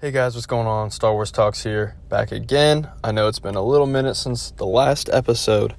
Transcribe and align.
Hey 0.00 0.12
guys, 0.12 0.34
what's 0.34 0.46
going 0.46 0.66
on? 0.66 0.90
Star 0.90 1.12
Wars 1.12 1.30
Talks 1.30 1.62
here, 1.62 1.94
back 2.08 2.32
again. 2.32 2.88
I 3.04 3.12
know 3.12 3.28
it's 3.28 3.38
been 3.38 3.54
a 3.54 3.62
little 3.62 3.86
minute 3.86 4.14
since 4.14 4.50
the 4.50 4.64
last 4.64 5.10
episode, 5.12 5.74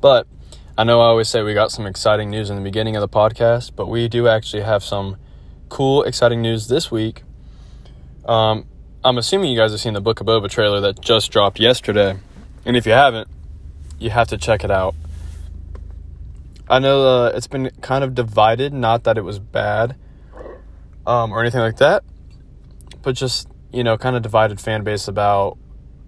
but 0.00 0.28
I 0.76 0.84
know 0.84 1.00
I 1.00 1.06
always 1.06 1.28
say 1.28 1.42
we 1.42 1.54
got 1.54 1.72
some 1.72 1.84
exciting 1.84 2.30
news 2.30 2.50
in 2.50 2.56
the 2.56 2.62
beginning 2.62 2.94
of 2.94 3.00
the 3.00 3.08
podcast, 3.08 3.72
but 3.74 3.88
we 3.88 4.06
do 4.06 4.28
actually 4.28 4.62
have 4.62 4.84
some 4.84 5.16
cool, 5.70 6.04
exciting 6.04 6.40
news 6.40 6.68
this 6.68 6.92
week. 6.92 7.24
Um, 8.26 8.64
I'm 9.02 9.18
assuming 9.18 9.50
you 9.50 9.58
guys 9.58 9.72
have 9.72 9.80
seen 9.80 9.94
the 9.94 10.00
Book 10.00 10.20
of 10.20 10.28
Boba 10.28 10.48
trailer 10.48 10.80
that 10.82 11.00
just 11.00 11.32
dropped 11.32 11.58
yesterday, 11.58 12.16
and 12.64 12.76
if 12.76 12.86
you 12.86 12.92
haven't, 12.92 13.26
you 13.98 14.10
have 14.10 14.28
to 14.28 14.38
check 14.38 14.62
it 14.62 14.70
out. 14.70 14.94
I 16.70 16.78
know 16.78 17.24
uh, 17.24 17.32
it's 17.34 17.48
been 17.48 17.72
kind 17.80 18.04
of 18.04 18.14
divided, 18.14 18.72
not 18.72 19.02
that 19.02 19.18
it 19.18 19.22
was 19.22 19.40
bad 19.40 19.96
um, 21.04 21.32
or 21.32 21.40
anything 21.40 21.60
like 21.60 21.78
that 21.78 22.04
but 23.08 23.16
just 23.16 23.48
you 23.72 23.82
know, 23.82 23.96
kind 23.96 24.16
of 24.16 24.22
divided 24.22 24.60
fan 24.60 24.84
base 24.84 25.08
about 25.08 25.56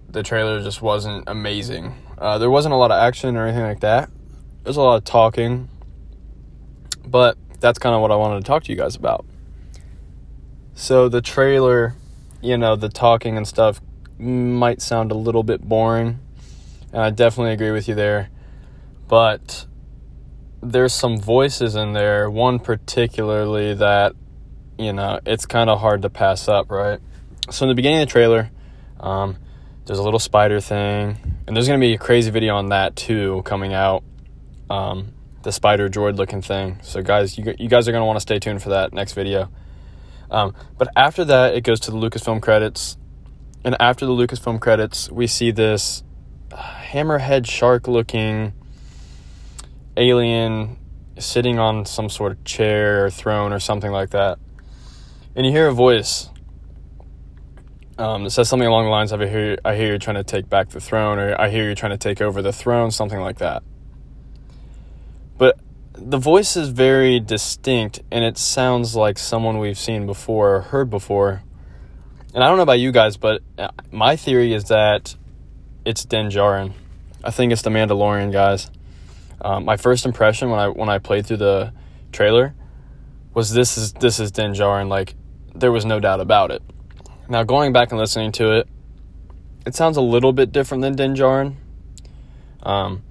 the 0.07 0.21
trailer 0.21 0.61
just 0.61 0.83
wasn't 0.83 1.23
amazing. 1.25 1.95
Uh, 2.15 2.37
there 2.37 2.51
wasn't 2.51 2.71
a 2.71 2.77
lot 2.77 2.91
of 2.91 3.01
action 3.01 3.35
or 3.35 3.47
anything 3.47 3.63
like 3.63 3.79
that. 3.79 4.07
There's 4.63 4.77
a 4.77 4.81
lot 4.81 4.97
of 4.97 5.03
talking, 5.03 5.67
but 7.03 7.39
that's 7.59 7.79
kind 7.79 7.95
of 7.95 8.01
what 8.01 8.11
I 8.11 8.15
wanted 8.17 8.41
to 8.41 8.43
talk 8.45 8.65
to 8.65 8.71
you 8.71 8.77
guys 8.77 8.95
about. 8.95 9.25
So 10.75 11.09
the 11.09 11.23
trailer, 11.23 11.95
you 12.39 12.55
know, 12.55 12.75
the 12.75 12.89
talking 12.89 13.35
and 13.35 13.47
stuff 13.47 13.81
might 14.19 14.79
sound 14.79 15.11
a 15.11 15.15
little 15.15 15.41
bit 15.41 15.61
boring, 15.61 16.19
and 16.93 17.01
I 17.01 17.09
definitely 17.09 17.53
agree 17.53 17.71
with 17.71 17.87
you 17.87 17.95
there. 17.95 18.29
But 19.07 19.65
there's 20.61 20.93
some 20.93 21.19
voices 21.19 21.73
in 21.73 21.93
there, 21.93 22.29
one 22.29 22.59
particularly 22.59 23.73
that 23.73 24.13
you 24.81 24.93
know, 24.93 25.19
it's 25.25 25.45
kind 25.45 25.69
of 25.69 25.79
hard 25.79 26.01
to 26.01 26.09
pass 26.09 26.47
up, 26.47 26.71
right? 26.71 26.99
So 27.49 27.65
in 27.65 27.69
the 27.69 27.75
beginning 27.75 28.01
of 28.01 28.07
the 28.07 28.11
trailer, 28.11 28.49
um, 28.99 29.37
there's 29.85 29.99
a 29.99 30.03
little 30.03 30.19
spider 30.19 30.59
thing, 30.59 31.17
and 31.47 31.55
there's 31.55 31.67
gonna 31.67 31.79
be 31.79 31.93
a 31.93 31.97
crazy 31.97 32.31
video 32.31 32.55
on 32.55 32.69
that 32.69 32.95
too 32.95 33.41
coming 33.45 33.73
out. 33.73 34.03
Um, 34.69 35.13
the 35.43 35.51
spider 35.51 35.89
droid 35.89 36.17
looking 36.17 36.41
thing. 36.41 36.79
So 36.83 37.01
guys, 37.01 37.37
you 37.37 37.55
you 37.57 37.67
guys 37.67 37.87
are 37.87 37.91
gonna 37.91 38.05
want 38.05 38.17
to 38.17 38.21
stay 38.21 38.39
tuned 38.39 38.61
for 38.61 38.69
that 38.69 38.93
next 38.93 39.13
video. 39.13 39.49
Um, 40.29 40.55
but 40.77 40.87
after 40.95 41.25
that, 41.25 41.55
it 41.55 41.61
goes 41.61 41.79
to 41.81 41.91
the 41.91 41.97
Lucasfilm 41.97 42.41
credits, 42.41 42.97
and 43.65 43.75
after 43.79 44.05
the 44.05 44.13
Lucasfilm 44.13 44.61
credits, 44.61 45.11
we 45.11 45.27
see 45.27 45.51
this 45.51 46.03
hammerhead 46.51 47.49
shark 47.49 47.87
looking 47.87 48.53
alien 49.97 50.77
sitting 51.17 51.59
on 51.59 51.85
some 51.85 52.09
sort 52.09 52.31
of 52.31 52.43
chair 52.45 53.05
or 53.05 53.09
throne 53.09 53.51
or 53.51 53.59
something 53.59 53.91
like 53.91 54.11
that 54.11 54.39
and 55.35 55.45
you 55.45 55.51
hear 55.51 55.67
a 55.67 55.73
voice 55.73 56.29
um, 57.97 58.23
that 58.23 58.31
says 58.31 58.49
something 58.49 58.67
along 58.67 58.85
the 58.85 58.89
lines 58.89 59.11
of 59.11 59.21
I 59.21 59.27
hear, 59.27 59.57
I 59.63 59.75
hear 59.75 59.87
you're 59.87 59.97
trying 59.99 60.15
to 60.15 60.23
take 60.23 60.49
back 60.49 60.69
the 60.69 60.79
throne, 60.79 61.19
or 61.19 61.39
I 61.39 61.49
hear 61.49 61.65
you're 61.65 61.75
trying 61.75 61.91
to 61.91 61.97
take 61.97 62.21
over 62.21 62.41
the 62.41 62.51
throne, 62.51 62.91
something 62.91 63.19
like 63.19 63.37
that. 63.37 63.63
But 65.37 65.59
the 65.93 66.17
voice 66.17 66.57
is 66.57 66.69
very 66.69 67.19
distinct, 67.19 68.01
and 68.11 68.23
it 68.23 68.37
sounds 68.37 68.95
like 68.95 69.19
someone 69.19 69.59
we've 69.59 69.77
seen 69.77 70.05
before 70.05 70.55
or 70.55 70.61
heard 70.61 70.89
before. 70.89 71.43
And 72.33 72.43
I 72.43 72.47
don't 72.47 72.57
know 72.57 72.63
about 72.63 72.79
you 72.79 72.91
guys, 72.91 73.17
but 73.17 73.41
uh, 73.57 73.69
my 73.91 74.15
theory 74.15 74.53
is 74.53 74.65
that 74.65 75.15
it's 75.85 76.05
Din 76.05 76.29
Djarin. 76.29 76.73
I 77.23 77.31
think 77.31 77.51
it's 77.51 77.61
the 77.61 77.69
Mandalorian 77.69 78.31
guys. 78.31 78.71
Um, 79.41 79.65
my 79.65 79.77
first 79.77 80.05
impression 80.05 80.49
when 80.49 80.59
I 80.59 80.67
when 80.69 80.89
I 80.89 80.99
played 80.99 81.25
through 81.25 81.37
the 81.37 81.73
trailer 82.11 82.53
was 83.33 83.53
this 83.53 83.77
is 83.77 83.93
this 83.93 84.19
is 84.19 84.31
Din 84.31 84.53
Djarin. 84.53 84.87
Like 84.87 85.15
there 85.53 85.71
was 85.71 85.85
no 85.85 85.99
doubt 85.99 86.19
about 86.19 86.51
it. 86.51 86.61
Now, 87.29 87.43
going 87.43 87.73
back 87.73 87.91
and 87.91 87.99
listening 87.99 88.31
to 88.33 88.51
it, 88.57 88.67
it 89.65 89.75
sounds 89.75 89.97
a 89.97 90.01
little 90.01 90.33
bit 90.33 90.51
different 90.51 90.81
than 90.81 90.95
Din 90.95 91.13
Djarin. 91.13 91.55
Um, 92.63 93.03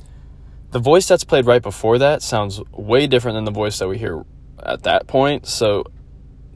the 0.73 0.79
voice 0.79 1.09
that's 1.09 1.25
played 1.25 1.47
right 1.47 1.63
before 1.63 1.99
that 1.99 2.23
sounds 2.23 2.61
way 2.71 3.07
different 3.07 3.37
than 3.37 3.45
the 3.45 3.51
voice 3.51 3.79
that 3.79 3.89
we 3.89 3.99
hear 3.99 4.25
at 4.63 4.83
that 4.83 5.07
point. 5.07 5.47
So, 5.47 5.85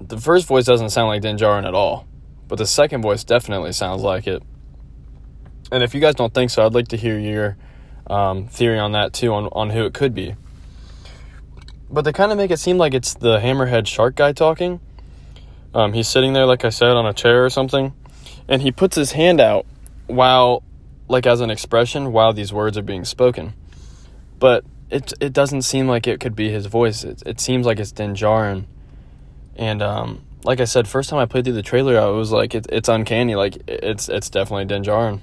the 0.00 0.18
first 0.18 0.46
voice 0.46 0.64
doesn't 0.64 0.90
sound 0.90 1.08
like 1.08 1.22
Din 1.22 1.36
Djarin 1.36 1.66
at 1.66 1.74
all, 1.74 2.06
but 2.48 2.56
the 2.56 2.66
second 2.66 3.02
voice 3.02 3.24
definitely 3.24 3.72
sounds 3.72 4.02
like 4.02 4.26
it. 4.26 4.42
And 5.72 5.82
if 5.82 5.94
you 5.94 6.00
guys 6.00 6.14
don't 6.14 6.34
think 6.34 6.50
so, 6.50 6.64
I'd 6.64 6.74
like 6.74 6.88
to 6.88 6.96
hear 6.96 7.18
your 7.18 7.56
um, 8.06 8.46
theory 8.48 8.78
on 8.78 8.92
that 8.92 9.12
too, 9.12 9.32
on, 9.32 9.46
on 9.52 9.70
who 9.70 9.84
it 9.84 9.94
could 9.94 10.14
be. 10.14 10.36
But 11.90 12.02
they 12.02 12.12
kind 12.12 12.32
of 12.32 12.38
make 12.38 12.50
it 12.50 12.58
seem 12.58 12.76
like 12.76 12.92
it's 12.92 13.14
the 13.14 13.38
hammerhead 13.38 13.86
shark 13.86 14.16
guy 14.16 14.32
talking 14.32 14.80
um, 15.74 15.92
he's 15.92 16.08
sitting 16.08 16.32
there, 16.32 16.46
like 16.46 16.64
I 16.64 16.68
said, 16.70 16.90
on 16.90 17.04
a 17.04 17.12
chair 17.12 17.44
or 17.44 17.50
something, 17.50 17.92
and 18.48 18.62
he 18.62 18.70
puts 18.70 18.94
his 18.96 19.12
hand 19.12 19.40
out 19.40 19.66
while, 20.06 20.62
like, 21.08 21.26
as 21.26 21.40
an 21.40 21.50
expression 21.50 22.12
while 22.12 22.32
these 22.32 22.52
words 22.52 22.78
are 22.78 22.82
being 22.82 23.04
spoken. 23.04 23.54
But 24.38 24.64
it 24.90 25.12
it 25.20 25.32
doesn't 25.32 25.62
seem 25.62 25.88
like 25.88 26.06
it 26.06 26.20
could 26.20 26.36
be 26.36 26.50
his 26.50 26.66
voice. 26.66 27.02
It, 27.02 27.22
it 27.26 27.40
seems 27.40 27.66
like 27.66 27.80
it's 27.80 27.90
Din 27.90 28.14
Djarin. 28.14 28.66
And 29.56 29.82
um, 29.82 30.22
like 30.44 30.60
I 30.60 30.64
said, 30.64 30.86
first 30.86 31.10
time 31.10 31.18
I 31.18 31.26
played 31.26 31.44
through 31.44 31.54
the 31.54 31.62
trailer, 31.62 31.98
I 31.98 32.06
was 32.06 32.30
like, 32.30 32.54
it, 32.54 32.66
it's 32.70 32.88
uncanny. 32.88 33.34
Like 33.34 33.58
it's 33.66 34.08
it's 34.08 34.30
definitely 34.30 34.66
Din 34.66 34.84
Djarin. 34.84 35.20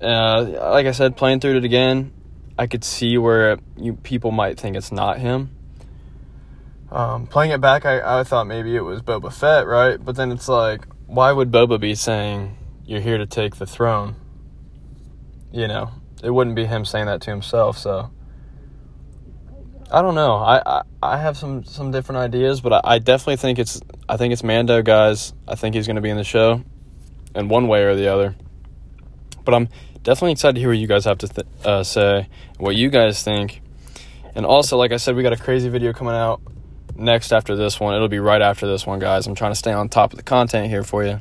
Uh, 0.00 0.70
like 0.72 0.86
I 0.86 0.92
said, 0.92 1.16
playing 1.16 1.40
through 1.40 1.56
it 1.56 1.64
again, 1.64 2.12
I 2.58 2.66
could 2.66 2.84
see 2.84 3.18
where 3.18 3.58
you 3.76 3.94
people 3.94 4.30
might 4.30 4.58
think 4.58 4.76
it's 4.76 4.92
not 4.92 5.18
him 5.18 5.50
um, 6.94 7.26
playing 7.26 7.50
it 7.50 7.60
back, 7.60 7.84
I, 7.84 8.20
I 8.20 8.24
thought 8.24 8.46
maybe 8.46 8.76
it 8.76 8.80
was 8.80 9.02
Boba 9.02 9.32
Fett, 9.32 9.66
right? 9.66 10.02
But 10.02 10.14
then 10.14 10.30
it's 10.30 10.48
like, 10.48 10.86
why 11.06 11.32
would 11.32 11.50
Boba 11.50 11.80
be 11.80 11.96
saying, 11.96 12.56
You're 12.86 13.00
here 13.00 13.18
to 13.18 13.26
take 13.26 13.56
the 13.56 13.66
throne? 13.66 14.14
You 15.52 15.66
know, 15.66 15.90
it 16.22 16.30
wouldn't 16.30 16.54
be 16.54 16.66
him 16.66 16.84
saying 16.84 17.06
that 17.06 17.20
to 17.22 17.30
himself, 17.30 17.76
so. 17.76 18.10
I 19.90 20.02
don't 20.02 20.14
know. 20.14 20.36
I, 20.36 20.62
I, 20.64 20.82
I 21.02 21.18
have 21.18 21.36
some, 21.36 21.64
some 21.64 21.90
different 21.90 22.18
ideas, 22.20 22.60
but 22.60 22.72
I, 22.72 22.80
I 22.84 22.98
definitely 22.98 23.36
think 23.36 23.58
it's 23.58 23.80
I 24.08 24.16
think 24.16 24.32
it's 24.32 24.42
Mando, 24.42 24.80
guys. 24.82 25.34
I 25.48 25.56
think 25.56 25.74
he's 25.74 25.86
going 25.86 25.96
to 25.96 26.02
be 26.02 26.10
in 26.10 26.16
the 26.16 26.24
show, 26.24 26.62
in 27.34 27.48
one 27.48 27.68
way 27.68 27.82
or 27.82 27.94
the 27.96 28.08
other. 28.08 28.36
But 29.44 29.54
I'm 29.54 29.68
definitely 30.02 30.32
excited 30.32 30.54
to 30.54 30.60
hear 30.60 30.70
what 30.70 30.78
you 30.78 30.86
guys 30.86 31.04
have 31.04 31.18
to 31.18 31.28
th- 31.28 31.46
uh, 31.64 31.82
say, 31.82 32.28
what 32.58 32.76
you 32.76 32.88
guys 32.88 33.22
think, 33.22 33.62
and 34.34 34.46
also, 34.46 34.76
like 34.76 34.92
I 34.92 34.96
said, 34.96 35.16
we 35.16 35.22
got 35.22 35.32
a 35.32 35.36
crazy 35.36 35.68
video 35.68 35.92
coming 35.92 36.14
out 36.14 36.40
next 36.96 37.32
after 37.32 37.56
this 37.56 37.80
one. 37.80 37.94
It'll 37.94 38.08
be 38.08 38.18
right 38.18 38.42
after 38.42 38.66
this 38.66 38.86
one, 38.86 38.98
guys. 38.98 39.26
I'm 39.26 39.34
trying 39.34 39.52
to 39.52 39.56
stay 39.56 39.72
on 39.72 39.88
top 39.88 40.12
of 40.12 40.16
the 40.16 40.22
content 40.22 40.68
here 40.68 40.82
for 40.82 41.04
you. 41.04 41.20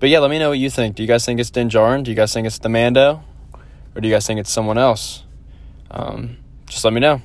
But 0.00 0.08
yeah, 0.08 0.20
let 0.20 0.30
me 0.30 0.38
know 0.38 0.50
what 0.50 0.58
you 0.58 0.70
think. 0.70 0.96
Do 0.96 1.02
you 1.02 1.08
guys 1.08 1.24
think 1.24 1.40
it's 1.40 1.50
Din 1.50 1.68
Djarin? 1.68 2.04
Do 2.04 2.10
you 2.10 2.16
guys 2.16 2.32
think 2.32 2.46
it's 2.46 2.58
the 2.58 2.68
Mando? 2.68 3.22
Or 3.94 4.00
do 4.00 4.06
you 4.06 4.14
guys 4.14 4.26
think 4.26 4.38
it's 4.38 4.50
someone 4.50 4.78
else? 4.78 5.24
Um, 5.90 6.36
just 6.66 6.84
let 6.84 6.92
me 6.92 7.00
know. 7.00 7.20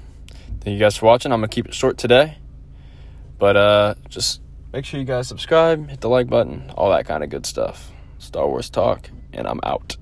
Thank 0.62 0.73
you 0.73 0.79
guys 0.79 0.97
for 0.97 1.06
watching. 1.06 1.31
I'm 1.31 1.40
going 1.40 1.50
to 1.50 1.53
keep 1.53 1.68
it 1.68 1.73
short 1.73 1.97
today. 1.97 2.38
But 3.38 3.57
uh, 3.57 3.96
just 4.09 4.41
make 4.72 4.85
sure 4.85 5.00
you 5.00 5.06
guys 5.06 5.28
subscribe, 5.28 5.90
hit 5.90 6.02
the 6.02 6.09
like 6.09 6.28
button, 6.28 6.72
all 6.75 6.90
that 6.91 7.06
kind 7.06 7.23
of 7.23 7.29
good 7.29 7.46
stuff. 7.46 7.91
Star 8.18 8.47
Wars 8.47 8.69
Talk, 8.69 9.09
and 9.34 9.47
I'm 9.47 9.59
out. 9.63 9.97